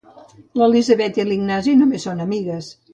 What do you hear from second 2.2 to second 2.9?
amigues.